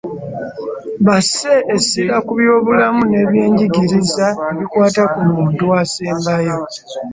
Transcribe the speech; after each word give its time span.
Basse 1.05 1.51
essira 1.75 2.15
ku 2.25 2.31
by’Obulamu 2.39 3.01
n’Ebyenjigiriza 3.11 4.27
ebikwata 4.51 5.03
ku 5.11 5.19
muntu 5.29 5.65
asembayo. 5.81 6.55